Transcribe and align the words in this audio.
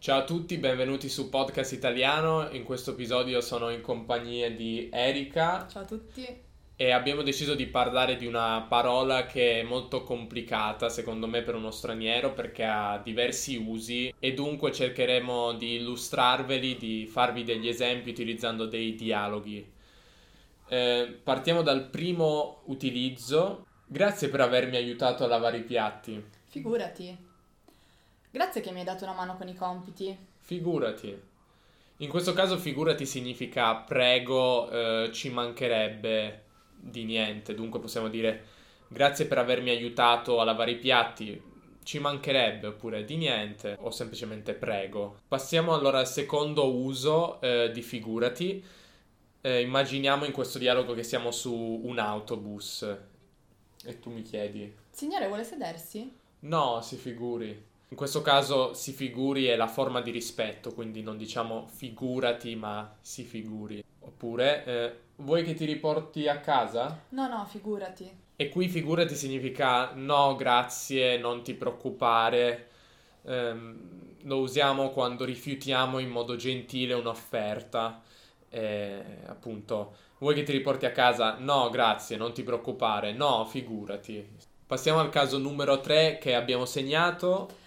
Ciao 0.00 0.20
a 0.20 0.24
tutti, 0.24 0.56
benvenuti 0.56 1.10
su 1.10 1.28
Podcast 1.28 1.72
Italiano. 1.72 2.48
In 2.52 2.64
questo 2.64 2.92
episodio 2.92 3.42
sono 3.42 3.68
in 3.68 3.82
compagnia 3.82 4.50
di 4.50 4.88
Erika 4.90 5.66
Ciao 5.70 5.82
a 5.82 5.84
tutti. 5.84 6.26
e 6.74 6.90
abbiamo 6.90 7.20
deciso 7.20 7.54
di 7.54 7.66
parlare 7.66 8.16
di 8.16 8.24
una 8.24 8.62
parola 8.66 9.26
che 9.26 9.60
è 9.60 9.62
molto 9.62 10.02
complicata 10.02 10.88
secondo 10.88 11.26
me 11.26 11.42
per 11.42 11.54
uno 11.54 11.70
straniero 11.70 12.32
perché 12.32 12.64
ha 12.64 12.98
diversi 13.04 13.56
usi 13.56 14.14
e 14.18 14.32
dunque 14.32 14.72
cercheremo 14.72 15.52
di 15.52 15.74
illustrarveli, 15.74 16.78
di 16.78 17.04
farvi 17.04 17.44
degli 17.44 17.68
esempi 17.68 18.08
utilizzando 18.08 18.64
dei 18.64 18.94
dialoghi. 18.94 19.70
Eh, 20.66 21.20
partiamo 21.22 21.60
dal 21.60 21.90
primo 21.90 22.62
utilizzo. 22.68 23.66
Grazie 23.86 24.30
per 24.30 24.40
avermi 24.40 24.76
aiutato 24.76 25.24
a 25.24 25.26
lavare 25.26 25.58
i 25.58 25.62
piatti. 25.62 26.24
Figurati. 26.46 27.28
Grazie 28.32 28.60
che 28.60 28.70
mi 28.70 28.78
hai 28.78 28.84
dato 28.84 29.04
una 29.04 29.14
mano 29.14 29.36
con 29.36 29.48
i 29.48 29.54
compiti. 29.56 30.16
Figurati. 30.38 31.28
In 31.96 32.08
questo 32.08 32.32
caso 32.32 32.56
figurati 32.58 33.04
significa 33.04 33.74
prego, 33.74 34.70
eh, 34.70 35.10
ci 35.12 35.30
mancherebbe 35.30 36.44
di 36.76 37.04
niente, 37.04 37.54
dunque 37.54 37.80
possiamo 37.80 38.08
dire 38.08 38.46
grazie 38.88 39.26
per 39.26 39.38
avermi 39.38 39.70
aiutato 39.70 40.40
a 40.40 40.44
lavare 40.44 40.70
i 40.70 40.78
piatti, 40.78 41.42
ci 41.82 41.98
mancherebbe 41.98 42.68
oppure 42.68 43.04
di 43.04 43.16
niente 43.16 43.76
o 43.80 43.90
semplicemente 43.90 44.54
prego. 44.54 45.18
Passiamo 45.26 45.74
allora 45.74 45.98
al 45.98 46.08
secondo 46.08 46.72
uso 46.72 47.40
eh, 47.40 47.70
di 47.72 47.82
figurati. 47.82 48.64
Eh, 49.42 49.60
immaginiamo 49.60 50.24
in 50.24 50.32
questo 50.32 50.58
dialogo 50.58 50.94
che 50.94 51.02
siamo 51.02 51.30
su 51.32 51.52
un 51.52 51.98
autobus 51.98 52.82
e 53.84 53.98
tu 53.98 54.10
mi 54.10 54.22
chiedi 54.22 54.72
Signore, 54.90 55.26
vuole 55.26 55.44
sedersi? 55.44 56.12
No, 56.40 56.80
si 56.82 56.96
figuri. 56.96 57.68
In 57.90 57.96
questo 57.96 58.22
caso 58.22 58.72
si 58.72 58.92
figuri 58.92 59.46
è 59.46 59.56
la 59.56 59.66
forma 59.66 60.00
di 60.00 60.12
rispetto, 60.12 60.72
quindi 60.72 61.02
non 61.02 61.16
diciamo 61.16 61.66
figurati, 61.66 62.54
ma 62.54 62.96
si 63.00 63.24
figuri. 63.24 63.82
Oppure, 63.98 64.64
eh, 64.64 64.92
vuoi 65.16 65.42
che 65.42 65.54
ti 65.54 65.64
riporti 65.64 66.28
a 66.28 66.38
casa? 66.38 67.00
No, 67.08 67.26
no, 67.26 67.44
figurati. 67.46 68.08
E 68.36 68.48
qui 68.48 68.68
figurati 68.68 69.16
significa 69.16 69.90
no, 69.94 70.36
grazie, 70.36 71.18
non 71.18 71.42
ti 71.42 71.54
preoccupare. 71.54 72.68
Ehm, 73.22 74.18
lo 74.22 74.38
usiamo 74.38 74.90
quando 74.90 75.24
rifiutiamo 75.24 75.98
in 75.98 76.10
modo 76.10 76.36
gentile 76.36 76.94
un'offerta. 76.94 78.02
Eh, 78.50 79.02
appunto, 79.26 79.96
vuoi 80.18 80.36
che 80.36 80.44
ti 80.44 80.52
riporti 80.52 80.86
a 80.86 80.92
casa? 80.92 81.38
No, 81.40 81.68
grazie, 81.70 82.16
non 82.16 82.32
ti 82.32 82.44
preoccupare. 82.44 83.12
No, 83.12 83.44
figurati. 83.46 84.28
Passiamo 84.64 85.00
al 85.00 85.08
caso 85.08 85.38
numero 85.38 85.80
3 85.80 86.18
che 86.20 86.36
abbiamo 86.36 86.66
segnato. 86.66 87.59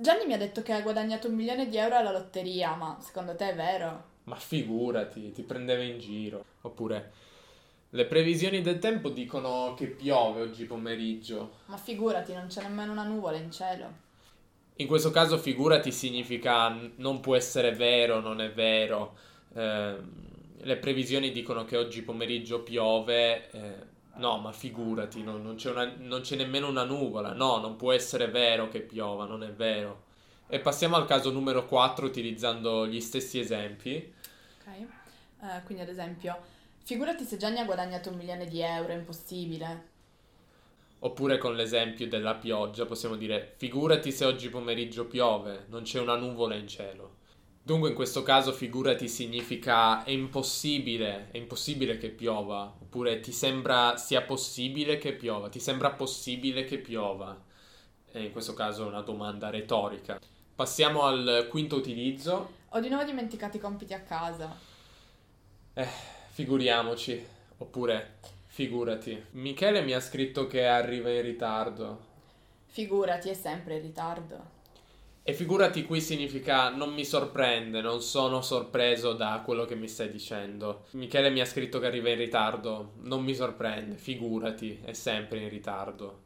Gianni 0.00 0.26
mi 0.26 0.32
ha 0.32 0.38
detto 0.38 0.62
che 0.62 0.72
ha 0.72 0.80
guadagnato 0.80 1.26
un 1.26 1.34
milione 1.34 1.68
di 1.68 1.76
euro 1.76 1.96
alla 1.96 2.12
lotteria, 2.12 2.76
ma 2.76 2.96
secondo 3.00 3.34
te 3.34 3.50
è 3.50 3.54
vero? 3.56 4.04
Ma 4.24 4.36
figurati, 4.36 5.32
ti 5.32 5.42
prendeva 5.42 5.82
in 5.82 5.98
giro. 5.98 6.44
Oppure, 6.60 7.12
le 7.90 8.04
previsioni 8.04 8.60
del 8.60 8.78
tempo 8.78 9.08
dicono 9.08 9.74
che 9.76 9.86
piove 9.86 10.42
oggi 10.42 10.66
pomeriggio. 10.66 11.56
Ma 11.66 11.76
figurati, 11.76 12.32
non 12.32 12.46
c'è 12.46 12.62
nemmeno 12.62 12.92
una 12.92 13.02
nuvola 13.02 13.38
in 13.38 13.50
cielo. 13.50 13.92
In 14.76 14.86
questo 14.86 15.10
caso, 15.10 15.36
figurati 15.36 15.90
significa 15.90 16.78
non 16.96 17.18
può 17.18 17.34
essere 17.34 17.72
vero, 17.72 18.20
non 18.20 18.40
è 18.40 18.52
vero. 18.52 19.16
Ehm, 19.54 20.12
le 20.58 20.76
previsioni 20.76 21.32
dicono 21.32 21.64
che 21.64 21.76
oggi 21.76 22.02
pomeriggio 22.02 22.62
piove. 22.62 23.50
eh, 23.50 23.96
no, 24.18 24.38
ma 24.38 24.52
figurati, 24.52 25.22
no, 25.22 25.36
non 25.38 25.54
c'è 25.56 25.70
una- 25.70 25.92
non 25.98 26.20
c'è 26.22 26.36
nemmeno 26.36 26.68
una 26.68 26.84
nuvola. 26.84 27.32
No, 27.32 27.58
non 27.58 27.76
può 27.76 27.92
essere 27.92 28.28
vero 28.28 28.68
che 28.68 28.80
piova, 28.80 29.24
non 29.26 29.42
è 29.42 29.52
vero. 29.52 30.04
E 30.48 30.60
passiamo 30.60 30.96
al 30.96 31.06
caso 31.06 31.30
numero 31.30 31.66
4 31.66 32.06
utilizzando 32.06 32.86
gli 32.86 33.00
stessi 33.00 33.38
esempi. 33.38 34.12
Ok? 34.60 34.66
Eh, 35.40 35.62
quindi 35.64 35.82
ad 35.84 35.88
esempio, 35.88 36.36
figurati 36.82 37.24
se 37.24 37.36
Gianni 37.36 37.58
ha 37.58 37.64
guadagnato 37.64 38.10
un 38.10 38.16
milione 38.16 38.46
di 38.46 38.60
euro, 38.60 38.92
è 38.92 38.96
impossibile. 38.96 39.96
Oppure 41.00 41.38
con 41.38 41.54
l'esempio 41.56 42.08
della 42.08 42.34
pioggia 42.34 42.84
possiamo 42.86 43.16
dire 43.16 43.54
figurati 43.56 44.10
se 44.12 44.24
oggi 44.24 44.48
pomeriggio 44.48 45.06
piove, 45.06 45.66
non 45.68 45.82
c'è 45.82 46.00
una 46.00 46.16
nuvola 46.16 46.54
in 46.56 46.66
cielo. 46.68 47.17
Dunque 47.68 47.90
in 47.90 47.94
questo 47.94 48.22
caso 48.22 48.50
figurati 48.52 49.08
significa 49.08 50.02
è 50.02 50.08
impossibile, 50.08 51.28
è 51.30 51.36
impossibile 51.36 51.98
che 51.98 52.08
piova, 52.08 52.62
oppure 52.80 53.20
ti 53.20 53.30
sembra 53.30 53.98
sia 53.98 54.22
possibile 54.22 54.96
che 54.96 55.12
piova, 55.12 55.50
ti 55.50 55.60
sembra 55.60 55.90
possibile 55.90 56.64
che 56.64 56.78
piova. 56.78 57.38
E 58.10 58.22
in 58.22 58.32
questo 58.32 58.54
caso 58.54 58.84
è 58.84 58.86
una 58.86 59.02
domanda 59.02 59.50
retorica. 59.50 60.18
Passiamo 60.54 61.02
al 61.02 61.46
quinto 61.50 61.76
utilizzo. 61.76 62.52
Ho 62.70 62.80
di 62.80 62.88
nuovo 62.88 63.04
dimenticato 63.04 63.58
i 63.58 63.60
compiti 63.60 63.92
a 63.92 64.00
casa. 64.00 64.50
Eh, 65.74 65.88
figuriamoci, 66.30 67.22
oppure 67.58 68.14
figurati. 68.46 69.24
Michele 69.32 69.82
mi 69.82 69.92
ha 69.92 70.00
scritto 70.00 70.46
che 70.46 70.66
arriva 70.66 71.10
in 71.10 71.20
ritardo. 71.20 71.98
Figurati, 72.64 73.28
è 73.28 73.34
sempre 73.34 73.76
in 73.76 73.82
ritardo. 73.82 74.56
E 75.28 75.34
figurati 75.34 75.84
qui 75.84 76.00
significa 76.00 76.70
non 76.70 76.94
mi 76.94 77.04
sorprende, 77.04 77.82
non 77.82 78.00
sono 78.00 78.40
sorpreso 78.40 79.12
da 79.12 79.42
quello 79.44 79.66
che 79.66 79.74
mi 79.74 79.86
stai 79.86 80.10
dicendo. 80.10 80.86
Michele 80.92 81.28
mi 81.28 81.40
ha 81.40 81.44
scritto 81.44 81.78
che 81.78 81.84
arriva 81.84 82.08
in 82.08 82.16
ritardo, 82.16 82.92
non 83.02 83.22
mi 83.22 83.34
sorprende, 83.34 83.98
figurati, 83.98 84.80
è 84.82 84.94
sempre 84.94 85.40
in 85.40 85.50
ritardo. 85.50 86.22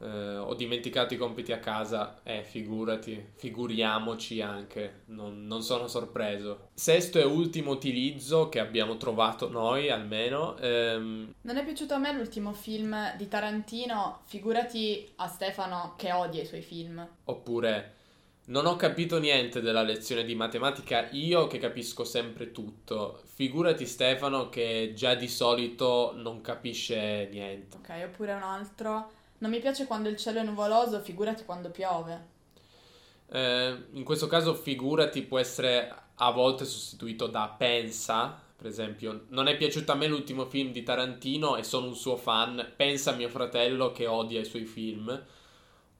Eh, 0.00 0.38
ho 0.38 0.54
dimenticato 0.54 1.14
i 1.14 1.18
compiti 1.18 1.52
a 1.52 1.60
casa, 1.60 2.18
eh, 2.24 2.42
figurati, 2.42 3.28
figuriamoci 3.36 4.40
anche, 4.40 5.02
non, 5.04 5.46
non 5.46 5.62
sono 5.62 5.86
sorpreso. 5.86 6.70
Sesto 6.74 7.20
e 7.20 7.24
ultimo 7.24 7.70
utilizzo 7.70 8.48
che 8.48 8.58
abbiamo 8.58 8.96
trovato 8.96 9.48
noi 9.48 9.88
almeno, 9.88 10.56
ehm, 10.58 11.34
Non 11.42 11.56
è 11.58 11.64
piaciuto 11.64 11.94
a 11.94 11.98
me 11.98 12.12
l'ultimo 12.12 12.52
film 12.54 13.16
di 13.16 13.28
Tarantino, 13.28 14.22
figurati 14.24 15.12
a 15.18 15.28
Stefano 15.28 15.94
che 15.96 16.10
odia 16.10 16.42
i 16.42 16.46
suoi 16.46 16.62
film. 16.62 17.08
Oppure 17.26 18.00
non 18.44 18.66
ho 18.66 18.74
capito 18.74 19.18
niente 19.18 19.60
della 19.60 19.82
lezione 19.82 20.24
di 20.24 20.34
matematica, 20.34 21.08
io 21.10 21.46
che 21.46 21.58
capisco 21.58 22.04
sempre 22.04 22.50
tutto. 22.50 23.20
Figurati 23.34 23.86
Stefano 23.86 24.48
che 24.48 24.92
già 24.96 25.14
di 25.14 25.28
solito 25.28 26.12
non 26.16 26.40
capisce 26.40 27.28
niente. 27.30 27.76
Ok, 27.76 28.02
oppure 28.04 28.32
un 28.32 28.42
altro. 28.42 29.10
Non 29.38 29.50
mi 29.50 29.60
piace 29.60 29.86
quando 29.86 30.08
il 30.08 30.16
cielo 30.16 30.40
è 30.40 30.42
nuvoloso, 30.42 31.00
figurati 31.00 31.44
quando 31.44 31.70
piove. 31.70 32.30
Eh, 33.28 33.76
in 33.92 34.04
questo 34.04 34.26
caso 34.26 34.54
figurati 34.54 35.22
può 35.22 35.38
essere 35.38 35.94
a 36.16 36.30
volte 36.32 36.64
sostituito 36.64 37.28
da 37.28 37.54
pensa, 37.56 38.40
per 38.56 38.66
esempio. 38.66 39.26
Non 39.28 39.46
è 39.46 39.56
piaciuto 39.56 39.92
a 39.92 39.94
me 39.94 40.08
l'ultimo 40.08 40.46
film 40.46 40.72
di 40.72 40.82
Tarantino 40.82 41.56
e 41.56 41.62
sono 41.62 41.86
un 41.86 41.94
suo 41.94 42.16
fan. 42.16 42.72
Pensa 42.74 43.12
a 43.12 43.16
mio 43.16 43.28
fratello 43.28 43.92
che 43.92 44.06
odia 44.08 44.40
i 44.40 44.44
suoi 44.44 44.64
film. 44.64 45.24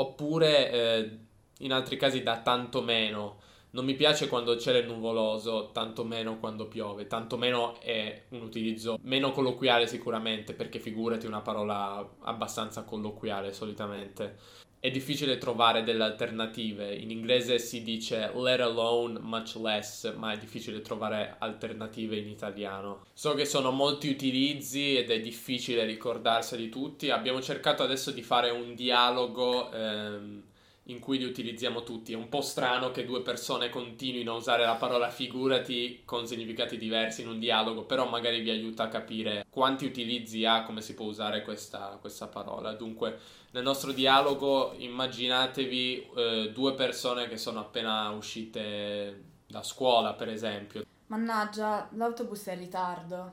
Oppure 0.00 0.70
eh, 0.70 1.18
in 1.58 1.72
altri 1.72 1.96
casi 1.96 2.22
da 2.22 2.40
tanto 2.40 2.82
meno. 2.82 3.46
Non 3.70 3.84
mi 3.84 3.94
piace 3.94 4.28
quando 4.28 4.52
il 4.52 4.60
cielo 4.60 4.78
è 4.78 4.82
nuvoloso, 4.82 5.70
tanto 5.72 6.02
meno 6.02 6.38
quando 6.38 6.68
piove. 6.68 7.06
Tanto 7.06 7.36
meno 7.36 7.78
è 7.80 8.24
un 8.30 8.42
utilizzo 8.42 8.98
meno 9.02 9.30
colloquiale 9.30 9.86
sicuramente, 9.86 10.54
perché 10.54 10.78
figurati 10.78 11.26
una 11.26 11.42
parola 11.42 12.16
abbastanza 12.20 12.84
colloquiale 12.84 13.52
solitamente. 13.52 14.36
È 14.80 14.90
difficile 14.90 15.36
trovare 15.38 15.82
delle 15.82 16.04
alternative. 16.04 16.94
In 16.94 17.10
inglese 17.10 17.58
si 17.58 17.82
dice 17.82 18.30
let 18.34 18.60
alone, 18.60 19.18
much 19.18 19.56
less, 19.56 20.14
ma 20.14 20.32
è 20.32 20.38
difficile 20.38 20.80
trovare 20.80 21.34
alternative 21.38 22.16
in 22.16 22.28
italiano. 22.28 23.04
So 23.12 23.34
che 23.34 23.44
sono 23.44 23.70
molti 23.70 24.08
utilizzi 24.08 24.96
ed 24.96 25.10
è 25.10 25.20
difficile 25.20 25.84
ricordarseli 25.84 26.70
tutti. 26.70 27.10
Abbiamo 27.10 27.42
cercato 27.42 27.82
adesso 27.82 28.12
di 28.12 28.22
fare 28.22 28.50
un 28.50 28.74
dialogo 28.74 29.70
ehm, 29.72 30.42
in 30.88 31.00
cui 31.00 31.18
li 31.18 31.24
utilizziamo 31.24 31.82
tutti. 31.82 32.12
È 32.12 32.16
un 32.16 32.28
po' 32.28 32.40
strano 32.40 32.90
che 32.90 33.04
due 33.04 33.22
persone 33.22 33.68
continuino 33.68 34.32
a 34.32 34.36
usare 34.36 34.64
la 34.64 34.74
parola 34.74 35.10
figurati 35.10 36.02
con 36.04 36.26
significati 36.26 36.76
diversi 36.76 37.22
in 37.22 37.28
un 37.28 37.38
dialogo, 37.38 37.84
però 37.84 38.08
magari 38.08 38.40
vi 38.40 38.50
aiuta 38.50 38.84
a 38.84 38.88
capire 38.88 39.46
quanti 39.50 39.84
utilizzi 39.84 40.44
ha, 40.44 40.62
come 40.62 40.80
si 40.80 40.94
può 40.94 41.06
usare 41.06 41.42
questa, 41.42 41.98
questa 42.00 42.26
parola. 42.26 42.72
Dunque, 42.72 43.18
nel 43.50 43.62
nostro 43.62 43.92
dialogo 43.92 44.74
immaginatevi 44.76 46.10
eh, 46.16 46.50
due 46.52 46.74
persone 46.74 47.28
che 47.28 47.36
sono 47.36 47.60
appena 47.60 48.10
uscite 48.10 49.24
da 49.46 49.62
scuola, 49.62 50.14
per 50.14 50.28
esempio. 50.28 50.84
Mannaggia, 51.06 51.88
l'autobus 51.92 52.46
è 52.46 52.52
in 52.52 52.58
ritardo. 52.58 53.32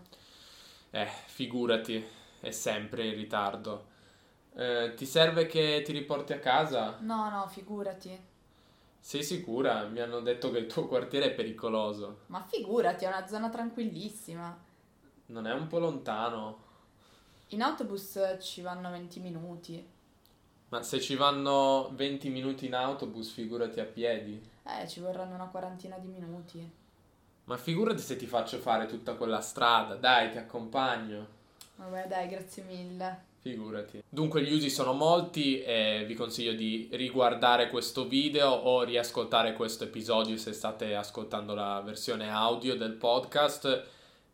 Eh, 0.92 1.08
figurati, 1.26 2.04
è 2.40 2.52
sempre 2.52 3.08
in 3.08 3.16
ritardo. 3.16 3.94
Eh, 4.58 4.94
ti 4.96 5.06
serve 5.06 5.48
che 5.48 5.82
ti 5.84 5.92
riporti 5.92 6.32
a 6.32 6.40
casa? 6.40 6.98
No, 7.02 7.30
no, 7.30 7.46
figurati. 7.48 8.18
Sei 8.98 9.22
sicura? 9.22 9.84
Mi 9.84 10.00
hanno 10.00 10.22
detto 10.22 10.50
che 10.50 10.60
il 10.60 10.68
tuo 10.68 10.88
quartiere 10.88 11.28
è 11.28 11.34
pericoloso. 11.34 12.22
Ma 12.28 12.42
figurati, 12.42 13.04
è 13.04 13.08
una 13.10 13.28
zona 13.28 13.50
tranquillissima. 13.50 14.58
Non 15.28 15.46
è 15.46 15.54
un 15.54 15.68
po' 15.68 15.80
lontano? 15.80 16.64
In 17.50 17.62
autobus 17.62 18.38
ci 18.40 18.62
vanno 18.62 18.90
20 18.90 19.20
minuti. 19.20 19.88
Ma 20.70 20.82
se 20.82 21.02
ci 21.02 21.16
vanno 21.16 21.92
20 21.94 22.30
minuti 22.30 22.66
in 22.66 22.76
autobus, 22.76 23.32
figurati 23.32 23.82
a 23.82 23.86
piedi. 23.86 24.42
Eh, 24.64 24.88
ci 24.88 25.02
vorranno 25.02 25.36
una 25.36 25.48
quarantina 25.48 25.98
di 25.98 26.08
minuti. 26.08 26.72
Ma 27.44 27.58
figurati 27.58 28.02
se 28.02 28.16
ti 28.16 28.26
faccio 28.26 28.58
fare 28.58 28.88
tutta 28.88 29.16
quella 29.16 29.42
strada, 29.42 29.96
dai, 29.96 30.32
ti 30.32 30.38
accompagno. 30.38 31.28
Vabbè, 31.76 32.08
dai, 32.08 32.28
grazie 32.28 32.64
mille. 32.64 33.34
Figurati. 33.46 34.02
Dunque 34.10 34.42
gli 34.42 34.52
usi 34.52 34.72
sono 34.72 34.94
molti 34.94 35.62
e 35.62 36.04
vi 36.08 36.16
consiglio 36.16 36.54
di 36.54 36.90
riguardare 36.94 37.70
questo 37.70 38.08
video 38.08 38.50
o 38.50 38.82
riascoltare 38.82 39.54
questo 39.54 39.84
episodio 39.84 40.36
se 40.36 40.52
state 40.52 40.96
ascoltando 40.96 41.54
la 41.54 41.80
versione 41.86 42.32
audio 42.32 42.76
del 42.76 42.94
podcast 42.94 43.84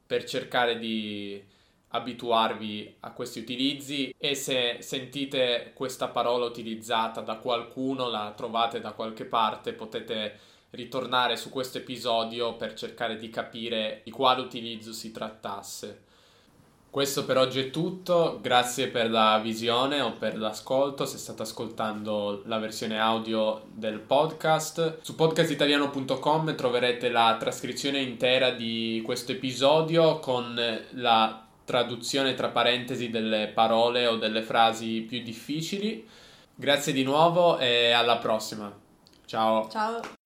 per 0.07 0.23
cercare 0.23 0.79
di 0.79 1.43
abituarvi 1.89 2.95
a 3.01 3.11
questi 3.11 3.39
utilizzi 3.39 4.15
e 4.17 4.33
se 4.33 4.77
sentite 4.79 5.73
questa 5.73 6.07
parola 6.07 6.45
utilizzata 6.45 7.19
da 7.19 7.35
qualcuno, 7.35 8.07
la 8.07 8.31
trovate 8.33 8.79
da 8.79 8.93
qualche 8.93 9.25
parte, 9.25 9.73
potete 9.73 10.39
ritornare 10.69 11.35
su 11.35 11.49
questo 11.49 11.79
episodio 11.79 12.55
per 12.55 12.75
cercare 12.75 13.17
di 13.17 13.29
capire 13.29 13.99
di 14.05 14.11
quale 14.11 14.39
utilizzo 14.39 14.93
si 14.93 15.11
trattasse. 15.11 16.03
Questo 16.91 17.23
per 17.23 17.37
oggi 17.37 17.61
è 17.61 17.69
tutto, 17.69 18.39
grazie 18.41 18.89
per 18.89 19.09
la 19.09 19.39
visione 19.39 20.01
o 20.01 20.11
per 20.11 20.37
l'ascolto 20.37 21.05
se 21.05 21.17
state 21.17 21.43
ascoltando 21.43 22.41
la 22.47 22.59
versione 22.59 22.99
audio 22.99 23.61
del 23.73 23.99
podcast. 23.99 24.97
Su 25.01 25.15
podcastitaliano.com 25.15 26.53
troverete 26.53 27.07
la 27.07 27.37
trascrizione 27.39 28.01
intera 28.01 28.51
di 28.51 29.01
questo 29.05 29.31
episodio 29.31 30.19
con 30.19 30.53
la 30.89 31.45
traduzione 31.63 32.33
tra 32.33 32.49
parentesi 32.49 33.09
delle 33.09 33.47
parole 33.47 34.07
o 34.07 34.17
delle 34.17 34.41
frasi 34.41 34.99
più 35.07 35.23
difficili. 35.23 36.05
Grazie 36.53 36.91
di 36.91 37.03
nuovo 37.03 37.57
e 37.57 37.91
alla 37.91 38.17
prossima. 38.17 38.69
Ciao. 39.25 39.69
Ciao. 39.69 40.19